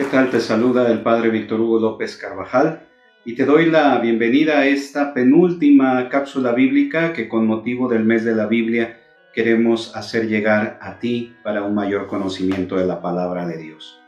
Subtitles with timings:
[0.00, 0.30] ¿Qué tal?
[0.30, 2.88] Te saluda el Padre Víctor Hugo López Carvajal
[3.26, 8.24] y te doy la bienvenida a esta penúltima cápsula bíblica que con motivo del mes
[8.24, 8.98] de la Biblia
[9.34, 14.00] queremos hacer llegar a ti para un mayor conocimiento de la palabra de Dios.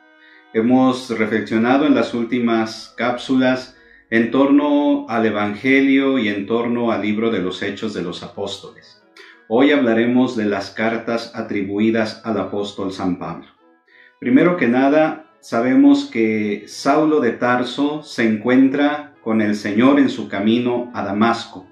[0.54, 3.76] Hemos reflexionado en las últimas cápsulas
[4.08, 9.02] en torno al Evangelio y en torno al libro de los Hechos de los Apóstoles.
[9.46, 13.48] Hoy hablaremos de las cartas atribuidas al apóstol San Pablo.
[14.20, 20.28] Primero que nada, sabemos que Saulo de Tarso se encuentra con el Señor en su
[20.28, 21.66] camino a Damasco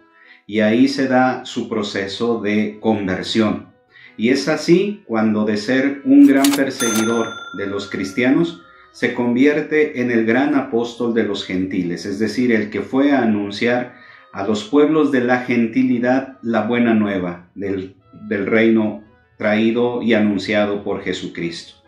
[0.44, 3.68] y ahí se da su proceso de conversión.
[4.16, 8.60] Y es así cuando de ser un gran perseguidor de los cristianos,
[8.92, 13.22] se convierte en el gran apóstol de los gentiles, es decir, el que fue a
[13.22, 13.94] anunciar
[14.32, 17.94] a los pueblos de la gentilidad la buena nueva del,
[18.28, 19.04] del reino
[19.38, 21.79] traído y anunciado por Jesucristo.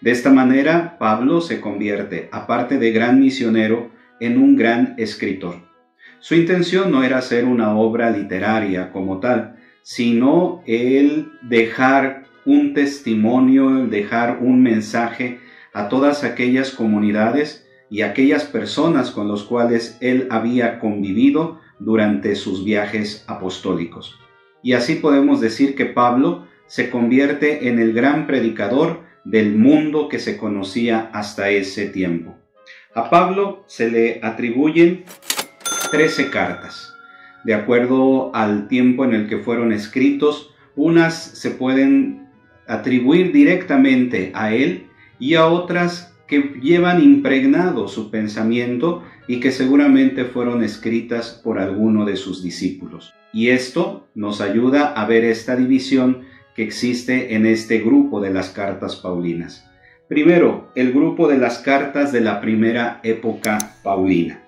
[0.00, 3.90] De esta manera, Pablo se convierte, aparte de gran misionero,
[4.20, 5.56] en un gran escritor.
[6.20, 13.70] Su intención no era hacer una obra literaria como tal, sino el dejar un testimonio,
[13.70, 15.40] el dejar un mensaje
[15.72, 22.64] a todas aquellas comunidades y aquellas personas con los cuales él había convivido durante sus
[22.64, 24.18] viajes apostólicos.
[24.62, 30.18] Y así podemos decir que Pablo se convierte en el gran predicador del mundo que
[30.18, 32.34] se conocía hasta ese tiempo.
[32.94, 35.04] A Pablo se le atribuyen
[35.90, 36.94] 13 cartas.
[37.44, 42.26] De acuerdo al tiempo en el que fueron escritos, unas se pueden
[42.66, 44.86] atribuir directamente a él
[45.18, 52.04] y a otras que llevan impregnado su pensamiento y que seguramente fueron escritas por alguno
[52.04, 53.14] de sus discípulos.
[53.32, 56.27] Y esto nos ayuda a ver esta división
[56.58, 59.64] que existe en este grupo de las cartas paulinas.
[60.08, 64.42] Primero, el grupo de las cartas de la primera época paulina.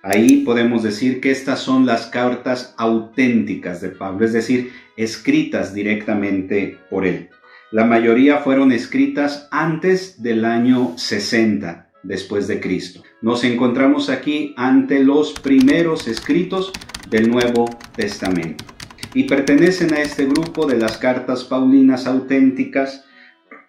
[0.00, 6.78] Ahí podemos decir que estas son las cartas auténticas de Pablo, es decir, escritas directamente
[6.88, 7.30] por él.
[7.72, 13.02] La mayoría fueron escritas antes del año 60 después de Cristo.
[13.22, 16.70] Nos encontramos aquí ante los primeros escritos
[17.10, 18.75] del Nuevo Testamento
[19.16, 23.06] y pertenecen a este grupo de las cartas paulinas auténticas,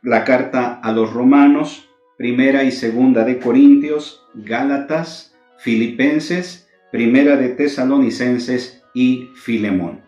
[0.04, 1.88] la carta a los romanos,
[2.18, 10.02] primera y segunda de Corintios, Gálatas, Filipenses, primera de Tesalonicenses y Filemón.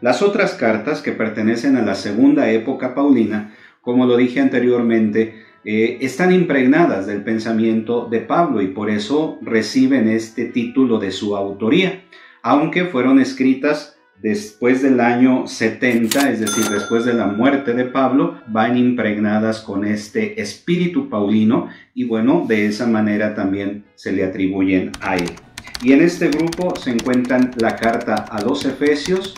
[0.00, 5.34] Las otras cartas que pertenecen a la segunda época paulina, como lo dije anteriormente,
[5.64, 11.36] eh, están impregnadas del pensamiento de Pablo y por eso reciben este título de su
[11.36, 12.04] autoría,
[12.40, 18.40] aunque fueron escritas después del año 70, es decir, después de la muerte de Pablo,
[18.46, 24.92] van impregnadas con este espíritu paulino y bueno, de esa manera también se le atribuyen
[25.00, 25.30] a él.
[25.82, 29.34] Y en este grupo se encuentran la carta a los Efesios,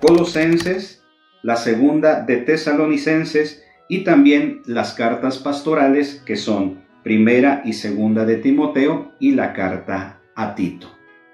[0.00, 1.02] Colosenses,
[1.42, 8.36] la segunda de Tesalonicenses y también las cartas pastorales que son primera y segunda de
[8.36, 10.88] Timoteo y la carta a Tito.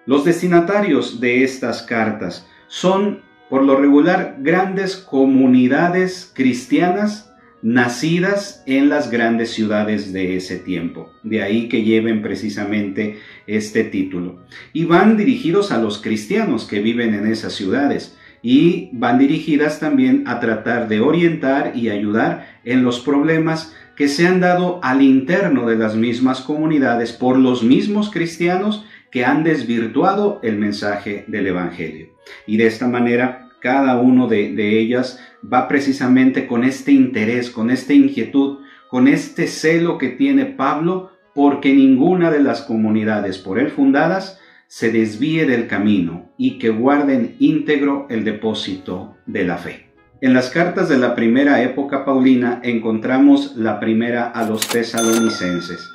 [0.07, 7.31] Los destinatarios de estas cartas son por lo regular grandes comunidades cristianas
[7.63, 11.11] nacidas en las grandes ciudades de ese tiempo.
[11.23, 14.41] De ahí que lleven precisamente este título.
[14.73, 20.25] Y van dirigidos a los cristianos que viven en esas ciudades y van dirigidas también
[20.27, 25.67] a tratar de orientar y ayudar en los problemas que se han dado al interno
[25.67, 32.09] de las mismas comunidades por los mismos cristianos que han desvirtuado el mensaje del Evangelio.
[32.49, 37.93] Y de esta manera, cada uno de, ellas va precisamente con este interés, con esta
[37.93, 38.59] inquietud,
[38.91, 44.91] con este celo que tiene Pablo, porque ninguna de las comunidades por él fundadas se
[44.91, 49.91] desvíe del camino y que guarden íntegro el depósito de la fe.
[50.23, 55.89] En las cartas de la primera época paulina encontramos la primera a los tesalonicenses.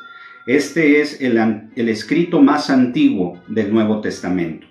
[0.50, 1.38] Este es el,
[1.76, 4.66] escrito más antiguo del Nuevo Testamento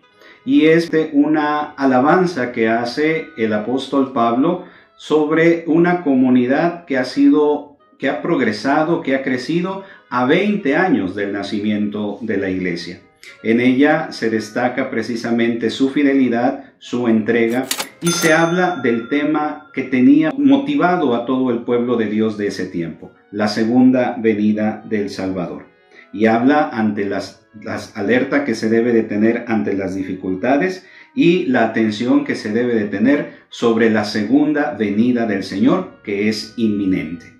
[0.44, 4.64] y es una alabanza que hace el apóstol Pablo
[4.97, 11.14] sobre una comunidad que ha sido, que ha progresado, que ha crecido a 20 años
[11.14, 13.00] del nacimiento de la iglesia.
[13.44, 17.67] En ella se destaca precisamente su fidelidad, su entrega
[18.00, 22.49] y se habla del tema que tenía motivado a todo el pueblo de Dios de
[22.49, 25.77] ese tiempo, la segunda venida del Salvador.
[26.12, 31.46] Y habla ante las, las alertas que se debe de tener ante las dificultades y
[31.46, 36.55] la atención que se debe de tener sobre la segunda venida del Señor que es
[36.56, 37.34] inminente.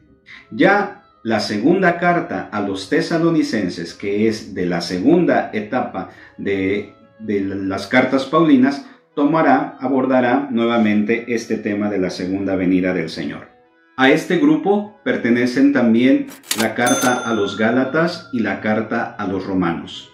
[0.50, 7.41] Ya la segunda carta a los tesalonicenses, que es de la segunda etapa de, de
[7.41, 13.58] las cartas paulinas, tomará, abordará nuevamente este tema de la segunda venida del Señor.
[14.00, 16.29] A este grupo pertenecen también
[16.61, 20.12] la carta a los Gálatas y la carta a los Romanos.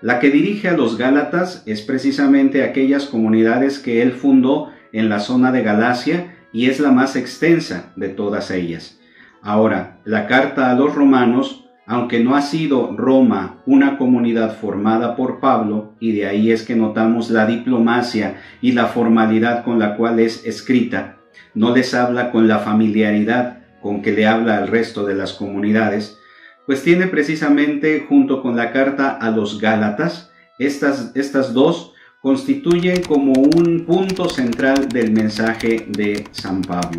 [0.00, 5.18] La que dirige a los Gálatas es precisamente aquellas comunidades que él fundó en la
[5.18, 9.00] zona de Galacia y es la más extensa de todas ellas.
[9.42, 15.40] Ahora, la carta a los romanos, aunque no ha sido Roma una comunidad formada por
[15.40, 20.20] Pablo, y de ahí es que notamos la diplomacia y la formalidad con la cual
[20.20, 21.16] es escrita,
[21.54, 26.18] no les habla con la familiaridad con que le habla al resto de las comunidades,
[26.66, 33.32] pues tiene precisamente junto con la carta a los Gálatas, estas, estas dos constituyen como
[33.32, 36.98] un punto central del mensaje de San Pablo,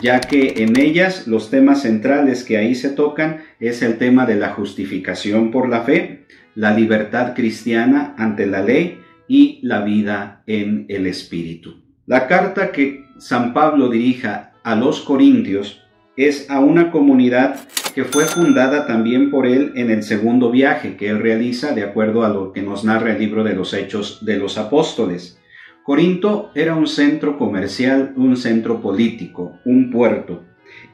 [0.00, 4.36] ya que en ellas los temas centrales que ahí se tocan es el tema de
[4.36, 10.86] la justificación por la fe, la libertad cristiana ante la ley y la vida en
[10.88, 11.82] el Espíritu.
[12.06, 15.82] La carta que San Pablo dirija a los Corintios
[16.16, 17.58] es a una comunidad
[17.92, 22.24] que fue fundada también por él en el segundo viaje que él realiza de acuerdo
[22.24, 25.40] a lo que nos narra el libro de los Hechos de los Apóstoles.
[25.82, 30.44] Corinto era un centro comercial, un centro político, un puerto,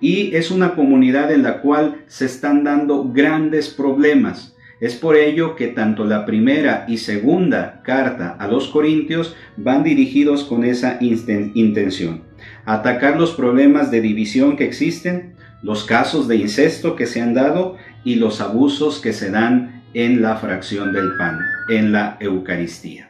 [0.00, 4.53] y es una comunidad en la cual se están dando grandes problemas.
[4.84, 10.44] Es por ello que tanto la primera y segunda carta a los Corintios van dirigidos
[10.44, 12.20] con esa intención
[12.66, 17.78] atacar los problemas de división que existen, los casos de incesto que se han dado
[18.04, 21.38] y los abusos que se dan en la fracción del pan,
[21.70, 23.08] en la Eucaristía.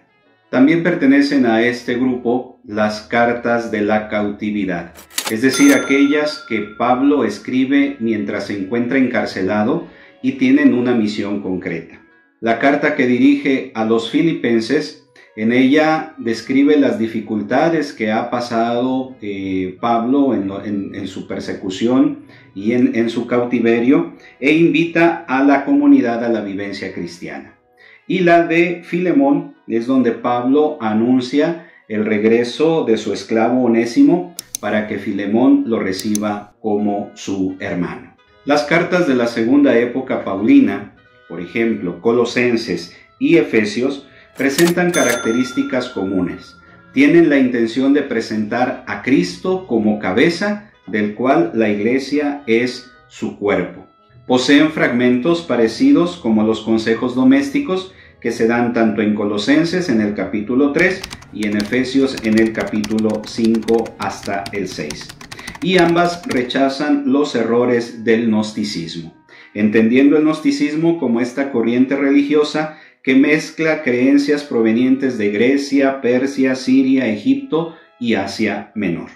[0.51, 4.93] También pertenecen a este grupo las cartas de la cautividad,
[5.29, 9.89] es decir, aquellas que Pablo escribe mientras se encuentra encarcelado
[10.25, 12.01] y tienen una misión concreta.
[12.41, 15.07] La carta que dirige a los filipenses
[15.37, 22.21] en ella describe las dificultades que ha pasado eh, Pablo en, su persecución
[22.55, 27.59] y en, en su cautiverio e invita a la comunidad a la vivencia cristiana.
[28.07, 34.87] Y la de Filemón es donde Pablo anuncia el regreso de su esclavo Onésimo para
[34.89, 38.14] que Filemón lo reciba como su hermano.
[38.45, 40.93] Las cartas de la segunda época paulina,
[41.29, 44.07] por ejemplo, Colosenses y Efesios,
[44.37, 46.57] presentan características comunes.
[46.93, 53.39] Tienen la intención de presentar a Cristo como cabeza del cual la iglesia es su
[53.39, 53.87] cuerpo.
[54.27, 60.15] Poseen fragmentos parecidos como los consejos domésticos que se dan tanto en Colosenses en el
[60.15, 61.01] capítulo 3
[61.33, 65.24] y en Efesios en el capítulo 5 hasta el 6.
[65.65, 69.15] Y ambas rechazan los errores del gnosticismo,
[69.55, 77.07] entendiendo el gnosticismo como esta corriente religiosa que mezcla creencias provenientes de Grecia, Persia, Siria,
[77.07, 79.09] Egipto y Asia Menor.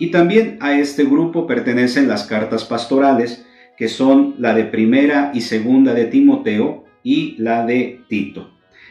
[0.00, 5.42] Y también a este grupo pertenecen las cartas pastorales, que son la de primera y
[5.42, 8.50] segunda de Timoteo y la de Tito.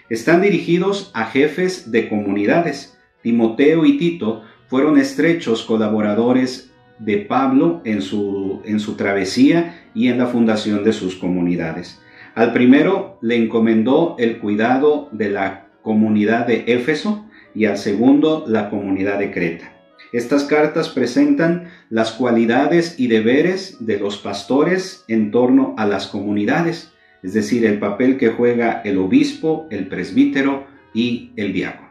[0.09, 2.97] Están dirigidos a jefes de comunidades.
[3.23, 4.40] Timoteo y Tito
[4.71, 10.93] fueron estrechos colaboradores de Pablo en su, en su travesía y en la fundación de
[10.93, 11.99] sus comunidades.
[12.35, 18.69] Al primero le encomendó el cuidado de la comunidad de Éfeso y al segundo la
[18.69, 19.73] comunidad de Creta.
[20.13, 26.93] Estas cartas presentan las cualidades y deberes de los pastores en torno a las comunidades,
[27.23, 31.90] es decir, el papel que juega el obispo, el presbítero y el diácono.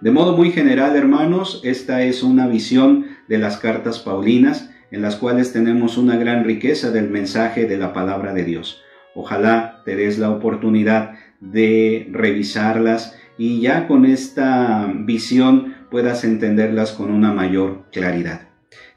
[0.00, 5.16] De modo muy general, hermanos, esta es una visión de las cartas paulinas en las
[5.16, 8.80] cuales tenemos una gran riqueza del mensaje de la palabra de Dios.
[9.14, 17.10] Ojalá te des la oportunidad de revisarlas y ya con esta visión puedas entenderlas con
[17.10, 18.48] una mayor claridad.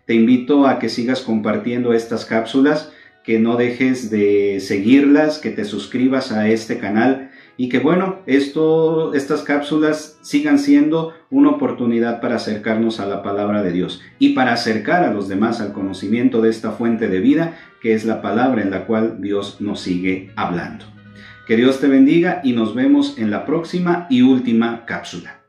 [0.06, 2.94] Te invito a que sigas compartiendo estas cápsulas,
[3.26, 9.44] que no dejes de seguirlas, que te suscribas a este canal y que bueno, estas
[9.44, 15.04] cápsulas sigan siendo una oportunidad para acercarnos a la palabra de Dios y para acercar
[15.04, 18.72] a los demás al conocimiento de esta fuente de vida que es la palabra en
[18.72, 20.86] la cual Dios nos sigue hablando.
[21.48, 25.43] Que Dios te bendiga y nos vemos en la próxima y última cápsula.